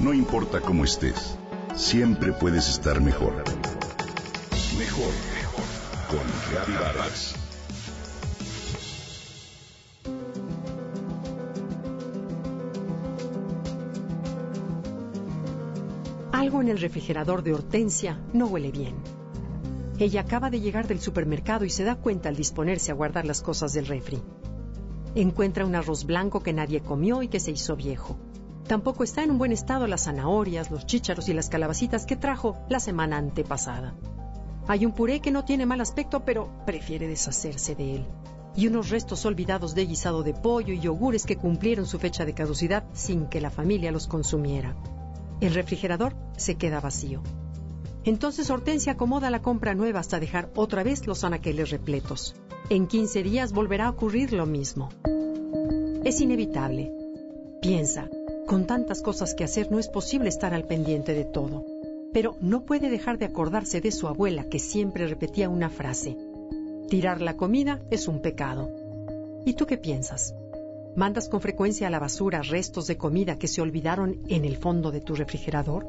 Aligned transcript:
No 0.00 0.14
importa 0.14 0.62
cómo 0.62 0.84
estés, 0.84 1.36
siempre 1.76 2.32
puedes 2.32 2.70
estar 2.70 3.02
mejor. 3.02 3.34
Mejor, 4.78 5.12
mejor. 5.34 5.64
Con 6.08 6.74
Vargas. 6.74 7.34
Algo 16.32 16.62
en 16.62 16.68
el 16.68 16.78
refrigerador 16.78 17.42
de 17.42 17.52
Hortensia 17.52 18.22
no 18.32 18.46
huele 18.46 18.70
bien. 18.70 18.94
Ella 19.98 20.22
acaba 20.22 20.48
de 20.48 20.60
llegar 20.60 20.88
del 20.88 21.00
supermercado 21.00 21.66
y 21.66 21.70
se 21.70 21.84
da 21.84 21.96
cuenta 21.96 22.30
al 22.30 22.36
disponerse 22.36 22.90
a 22.90 22.94
guardar 22.94 23.26
las 23.26 23.42
cosas 23.42 23.74
del 23.74 23.86
refri. 23.86 24.22
Encuentra 25.14 25.66
un 25.66 25.74
arroz 25.74 26.06
blanco 26.06 26.42
que 26.42 26.54
nadie 26.54 26.80
comió 26.80 27.22
y 27.22 27.28
que 27.28 27.38
se 27.38 27.50
hizo 27.50 27.76
viejo. 27.76 28.18
Tampoco 28.70 29.02
está 29.02 29.24
en 29.24 29.32
un 29.32 29.38
buen 29.38 29.50
estado 29.50 29.88
las 29.88 30.04
zanahorias, 30.04 30.70
los 30.70 30.86
chícharos 30.86 31.28
y 31.28 31.32
las 31.32 31.48
calabacitas 31.48 32.06
que 32.06 32.14
trajo 32.14 32.56
la 32.68 32.78
semana 32.78 33.16
antepasada. 33.16 33.96
Hay 34.68 34.86
un 34.86 34.92
puré 34.92 35.18
que 35.18 35.32
no 35.32 35.44
tiene 35.44 35.66
mal 35.66 35.80
aspecto, 35.80 36.24
pero 36.24 36.48
prefiere 36.66 37.08
deshacerse 37.08 37.74
de 37.74 37.96
él. 37.96 38.06
Y 38.54 38.68
unos 38.68 38.90
restos 38.90 39.26
olvidados 39.26 39.74
de 39.74 39.86
guisado 39.86 40.22
de 40.22 40.34
pollo 40.34 40.72
y 40.72 40.78
yogures 40.78 41.26
que 41.26 41.34
cumplieron 41.34 41.84
su 41.84 41.98
fecha 41.98 42.24
de 42.24 42.32
caducidad 42.32 42.84
sin 42.92 43.26
que 43.26 43.40
la 43.40 43.50
familia 43.50 43.90
los 43.90 44.06
consumiera. 44.06 44.76
El 45.40 45.52
refrigerador 45.52 46.14
se 46.36 46.54
queda 46.54 46.78
vacío. 46.78 47.24
Entonces 48.04 48.50
Hortensia 48.50 48.92
acomoda 48.92 49.30
la 49.30 49.42
compra 49.42 49.74
nueva 49.74 49.98
hasta 49.98 50.20
dejar 50.20 50.48
otra 50.54 50.84
vez 50.84 51.08
los 51.08 51.24
anaqueles 51.24 51.70
repletos. 51.70 52.36
En 52.68 52.86
15 52.86 53.24
días 53.24 53.52
volverá 53.52 53.86
a 53.86 53.90
ocurrir 53.90 54.32
lo 54.32 54.46
mismo. 54.46 54.90
Es 56.04 56.20
inevitable. 56.20 56.92
Piensa, 57.60 58.08
con 58.50 58.66
tantas 58.66 59.00
cosas 59.00 59.36
que 59.36 59.44
hacer 59.44 59.70
no 59.70 59.78
es 59.78 59.86
posible 59.86 60.28
estar 60.28 60.54
al 60.54 60.64
pendiente 60.64 61.14
de 61.14 61.24
todo. 61.24 61.64
Pero 62.12 62.34
no 62.40 62.64
puede 62.64 62.90
dejar 62.90 63.16
de 63.16 63.26
acordarse 63.26 63.80
de 63.80 63.92
su 63.92 64.08
abuela 64.08 64.42
que 64.42 64.58
siempre 64.58 65.06
repetía 65.06 65.48
una 65.48 65.70
frase. 65.70 66.16
Tirar 66.88 67.20
la 67.20 67.36
comida 67.36 67.78
es 67.90 68.08
un 68.08 68.20
pecado. 68.20 68.68
¿Y 69.44 69.52
tú 69.52 69.66
qué 69.66 69.78
piensas? 69.78 70.34
¿Mandas 70.96 71.28
con 71.28 71.40
frecuencia 71.40 71.86
a 71.86 71.90
la 71.90 72.00
basura 72.00 72.42
restos 72.42 72.88
de 72.88 72.96
comida 72.96 73.38
que 73.38 73.46
se 73.46 73.60
olvidaron 73.60 74.18
en 74.26 74.44
el 74.44 74.56
fondo 74.56 74.90
de 74.90 75.00
tu 75.00 75.14
refrigerador? 75.14 75.86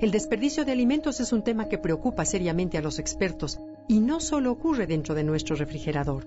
El 0.00 0.10
desperdicio 0.10 0.64
de 0.64 0.72
alimentos 0.72 1.20
es 1.20 1.32
un 1.32 1.44
tema 1.44 1.68
que 1.68 1.78
preocupa 1.78 2.24
seriamente 2.24 2.78
a 2.78 2.82
los 2.82 2.98
expertos 2.98 3.60
y 3.86 4.00
no 4.00 4.18
solo 4.18 4.50
ocurre 4.50 4.88
dentro 4.88 5.14
de 5.14 5.22
nuestro 5.22 5.54
refrigerador. 5.54 6.26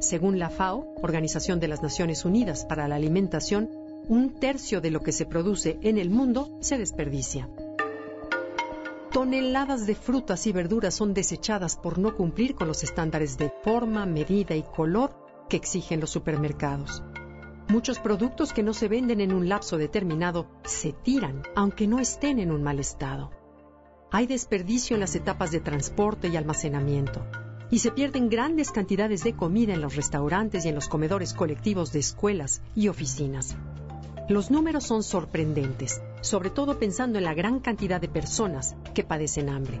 Según 0.00 0.40
la 0.40 0.50
FAO, 0.50 0.94
Organización 1.00 1.60
de 1.60 1.68
las 1.68 1.80
Naciones 1.80 2.24
Unidas 2.24 2.64
para 2.64 2.88
la 2.88 2.96
Alimentación, 2.96 3.70
un 4.08 4.40
tercio 4.40 4.80
de 4.80 4.90
lo 4.90 5.00
que 5.00 5.12
se 5.12 5.26
produce 5.26 5.78
en 5.82 5.98
el 5.98 6.10
mundo 6.10 6.58
se 6.60 6.78
desperdicia. 6.78 7.48
Toneladas 9.12 9.86
de 9.86 9.96
frutas 9.96 10.46
y 10.46 10.52
verduras 10.52 10.94
son 10.94 11.14
desechadas 11.14 11.76
por 11.76 11.98
no 11.98 12.16
cumplir 12.16 12.54
con 12.54 12.68
los 12.68 12.84
estándares 12.84 13.38
de 13.38 13.52
forma, 13.64 14.06
medida 14.06 14.54
y 14.54 14.62
color 14.62 15.10
que 15.48 15.56
exigen 15.56 16.00
los 16.00 16.10
supermercados. 16.10 17.02
Muchos 17.68 17.98
productos 17.98 18.52
que 18.52 18.62
no 18.62 18.72
se 18.72 18.88
venden 18.88 19.20
en 19.20 19.32
un 19.32 19.48
lapso 19.48 19.78
determinado 19.78 20.46
se 20.64 20.92
tiran, 20.92 21.42
aunque 21.54 21.86
no 21.86 21.98
estén 21.98 22.38
en 22.38 22.50
un 22.50 22.62
mal 22.62 22.78
estado. 22.78 23.30
Hay 24.12 24.26
desperdicio 24.26 24.94
en 24.94 25.00
las 25.00 25.14
etapas 25.14 25.50
de 25.52 25.60
transporte 25.60 26.28
y 26.28 26.36
almacenamiento, 26.36 27.24
y 27.70 27.78
se 27.78 27.92
pierden 27.92 28.28
grandes 28.28 28.72
cantidades 28.72 29.22
de 29.22 29.34
comida 29.34 29.72
en 29.72 29.80
los 29.80 29.94
restaurantes 29.94 30.64
y 30.64 30.68
en 30.68 30.74
los 30.74 30.88
comedores 30.88 31.32
colectivos 31.32 31.92
de 31.92 32.00
escuelas 32.00 32.62
y 32.74 32.88
oficinas. 32.88 33.56
Los 34.28 34.50
números 34.50 34.84
son 34.84 35.02
sorprendentes, 35.02 36.00
sobre 36.20 36.50
todo 36.50 36.78
pensando 36.78 37.18
en 37.18 37.24
la 37.24 37.34
gran 37.34 37.60
cantidad 37.60 38.00
de 38.00 38.08
personas 38.08 38.76
que 38.94 39.04
padecen 39.04 39.48
hambre. 39.48 39.80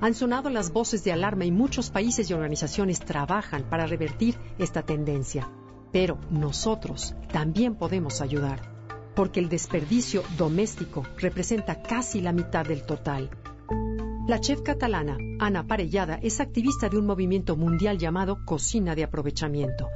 Han 0.00 0.14
sonado 0.14 0.48
las 0.48 0.72
voces 0.72 1.04
de 1.04 1.12
alarma 1.12 1.44
y 1.44 1.50
muchos 1.50 1.90
países 1.90 2.30
y 2.30 2.32
organizaciones 2.32 3.00
trabajan 3.00 3.64
para 3.64 3.86
revertir 3.86 4.36
esta 4.58 4.82
tendencia. 4.82 5.50
Pero 5.92 6.18
nosotros 6.30 7.14
también 7.32 7.74
podemos 7.74 8.20
ayudar, 8.20 8.62
porque 9.14 9.40
el 9.40 9.48
desperdicio 9.48 10.22
doméstico 10.38 11.02
representa 11.18 11.82
casi 11.82 12.20
la 12.20 12.32
mitad 12.32 12.64
del 12.64 12.84
total. 12.84 13.28
La 14.26 14.40
chef 14.40 14.62
catalana, 14.62 15.18
Ana 15.40 15.66
Parellada, 15.66 16.20
es 16.22 16.40
activista 16.40 16.88
de 16.88 16.96
un 16.96 17.06
movimiento 17.06 17.56
mundial 17.56 17.98
llamado 17.98 18.44
Cocina 18.44 18.94
de 18.94 19.02
Aprovechamiento, 19.02 19.88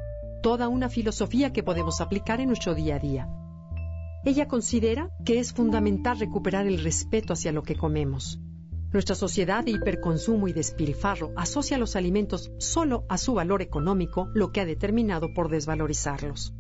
toda 0.42 0.68
una 0.68 0.88
filosofía 0.88 1.52
que 1.52 1.62
podemos 1.62 2.00
aplicar 2.00 2.40
en 2.40 2.48
nuestro 2.48 2.74
día 2.74 2.96
a 2.96 2.98
día. 2.98 3.28
Ella 4.24 4.48
considera 4.48 5.10
que 5.24 5.38
es 5.38 5.52
fundamental 5.52 6.18
recuperar 6.18 6.66
el 6.66 6.82
respeto 6.82 7.32
hacia 7.32 7.52
lo 7.52 7.62
que 7.62 7.76
comemos, 7.76 8.40
nuestra 8.94 9.16
sociedad 9.16 9.64
de 9.64 9.72
hiperconsumo 9.72 10.46
y 10.46 10.52
despilfarro 10.52 11.32
asocia 11.34 11.78
los 11.78 11.96
alimentos 11.96 12.52
solo 12.58 13.04
a 13.08 13.18
su 13.18 13.34
valor 13.34 13.60
económico, 13.60 14.28
lo 14.34 14.52
que 14.52 14.60
ha 14.60 14.64
determinado 14.64 15.34
por 15.34 15.50
desvalorizarlos. 15.50 16.54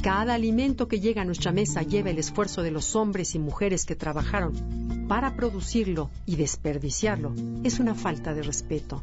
Cada 0.00 0.34
alimento 0.34 0.86
que 0.86 1.00
llega 1.00 1.22
a 1.22 1.24
nuestra 1.24 1.50
mesa 1.50 1.82
lleva 1.82 2.10
el 2.10 2.18
esfuerzo 2.20 2.62
de 2.62 2.70
los 2.70 2.94
hombres 2.94 3.34
y 3.34 3.40
mujeres 3.40 3.84
que 3.84 3.96
trabajaron 3.96 5.06
para 5.08 5.34
producirlo 5.34 6.10
y 6.26 6.36
desperdiciarlo. 6.36 7.34
Es 7.64 7.80
una 7.80 7.96
falta 7.96 8.32
de 8.32 8.44
respeto. 8.44 9.02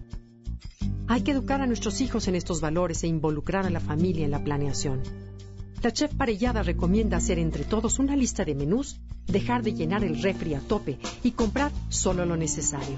Hay 1.07 1.23
que 1.23 1.31
educar 1.31 1.59
a 1.59 1.67
nuestros 1.67 1.99
hijos 1.99 2.29
en 2.29 2.35
estos 2.35 2.61
valores 2.61 3.03
e 3.03 3.07
involucrar 3.07 3.65
a 3.65 3.69
la 3.69 3.81
familia 3.81 4.23
en 4.23 4.31
la 4.31 4.41
planeación. 4.41 5.01
La 5.85 5.93
chef 5.93 6.15
Parellada 6.15 6.63
recomienda 6.63 7.17
hacer 7.17 7.37
entre 7.37 7.63
todos 7.63 7.99
una 7.99 8.15
lista 8.15 8.43
de 8.43 8.55
menús, 8.55 8.99
dejar 9.27 9.61
de 9.61 9.75
llenar 9.75 10.03
el 10.03 10.19
refri 10.19 10.55
a 10.55 10.59
tope 10.59 10.97
y 11.21 11.33
comprar 11.33 11.71
solo 11.89 12.25
lo 12.25 12.35
necesario. 12.35 12.97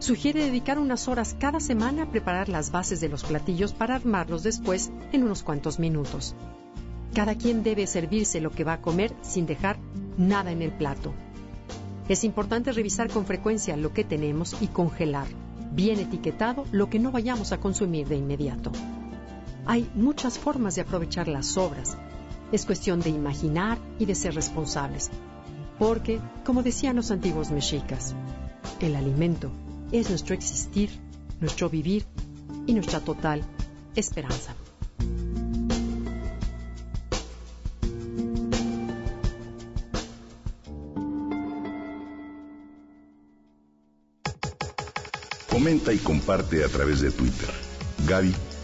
Sugiere 0.00 0.44
dedicar 0.44 0.78
unas 0.78 1.08
horas 1.08 1.34
cada 1.40 1.60
semana 1.60 2.02
a 2.02 2.10
preparar 2.10 2.50
las 2.50 2.70
bases 2.70 3.00
de 3.00 3.08
los 3.08 3.24
platillos 3.24 3.72
para 3.72 3.94
armarlos 3.94 4.42
después 4.42 4.90
en 5.12 5.22
unos 5.22 5.42
cuantos 5.42 5.78
minutos. 5.78 6.36
Cada 7.14 7.36
quien 7.36 7.62
debe 7.62 7.86
servirse 7.86 8.38
lo 8.42 8.50
que 8.50 8.64
va 8.64 8.74
a 8.74 8.82
comer 8.82 9.14
sin 9.22 9.46
dejar 9.46 9.78
nada 10.18 10.52
en 10.52 10.60
el 10.60 10.72
plato. 10.72 11.14
Es 12.10 12.22
importante 12.22 12.72
revisar 12.72 13.08
con 13.08 13.24
frecuencia 13.24 13.78
lo 13.78 13.94
que 13.94 14.04
tenemos 14.04 14.54
y 14.60 14.66
congelar, 14.66 15.28
bien 15.72 15.98
etiquetado, 16.00 16.66
lo 16.70 16.90
que 16.90 16.98
no 16.98 17.12
vayamos 17.12 17.52
a 17.52 17.60
consumir 17.60 18.08
de 18.08 18.16
inmediato. 18.16 18.72
Hay 19.66 19.90
muchas 19.94 20.38
formas 20.38 20.74
de 20.74 20.82
aprovechar 20.82 21.26
las 21.26 21.56
obras. 21.56 21.96
Es 22.52 22.66
cuestión 22.66 23.00
de 23.00 23.08
imaginar 23.08 23.78
y 23.98 24.04
de 24.04 24.14
ser 24.14 24.34
responsables. 24.34 25.10
Porque, 25.78 26.20
como 26.44 26.62
decían 26.62 26.96
los 26.96 27.10
antiguos 27.10 27.50
mexicas, 27.50 28.14
el 28.80 28.94
alimento 28.94 29.50
es 29.90 30.10
nuestro 30.10 30.34
existir, 30.34 30.90
nuestro 31.40 31.70
vivir 31.70 32.04
y 32.66 32.74
nuestra 32.74 33.00
total 33.00 33.42
esperanza. 33.96 34.54
Comenta 45.50 45.92
y 45.92 45.98
comparte 45.98 46.64
a 46.64 46.68
través 46.68 47.00
de 47.00 47.10
Twitter. 47.10 47.48
Gaby 48.06 48.34